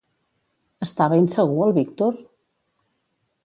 [0.85, 2.19] Estava insegur el Víctor?